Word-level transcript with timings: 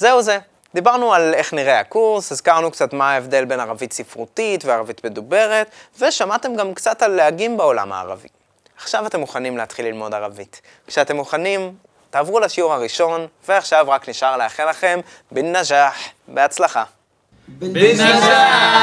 זהו 0.00 0.22
זה. 0.22 0.38
דיברנו 0.74 1.14
על 1.14 1.34
איך 1.34 1.54
נראה 1.54 1.80
הקורס, 1.80 2.32
הזכרנו 2.32 2.70
קצת 2.70 2.92
מה 2.92 3.12
ההבדל 3.12 3.44
בין 3.44 3.60
ערבית 3.60 3.92
ספרותית 3.92 4.64
וערבית 4.64 5.04
מדוברת, 5.04 5.70
ושמעתם 5.98 6.56
גם 6.56 6.74
קצת 6.74 7.02
על 7.02 7.10
להגים 7.10 7.56
בעולם 7.56 7.92
הערבי. 7.92 8.28
עכשיו 8.76 9.06
אתם 9.06 9.20
מוכנים 9.20 9.56
להתחיל 9.56 9.86
ללמוד 9.86 10.14
ערבית. 10.14 10.60
כשאתם 10.86 11.16
מוכנים, 11.16 11.74
תעברו 12.10 12.40
לשיעור 12.40 12.72
הראשון, 12.72 13.26
ועכשיו 13.48 13.84
רק 13.88 14.08
נשאר 14.08 14.36
לאחל 14.36 14.70
לכם 14.70 15.00
בן 15.30 15.56
נג'אח, 15.56 15.96
בהצלחה. 16.28 16.84
בן 17.48 17.76
נג'אח! 17.76 18.79